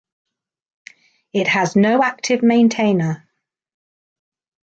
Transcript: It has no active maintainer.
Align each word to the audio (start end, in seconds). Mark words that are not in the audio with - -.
It 1.31 1.45
has 1.47 1.75
no 1.75 2.01
active 2.01 2.41
maintainer. 2.41 3.29